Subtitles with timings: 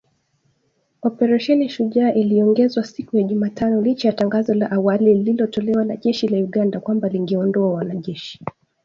[1.01, 6.37] Operesheni Shujaa iliongezwa siku ya Jumatano licha ya tangazo la awali lililotolewa na jeshi la
[6.37, 8.39] Uganda kwamba lingeondoa wanajeshi